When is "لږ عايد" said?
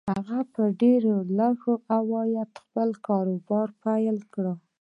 1.39-2.51